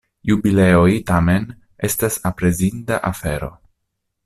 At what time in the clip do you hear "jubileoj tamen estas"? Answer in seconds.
0.27-2.19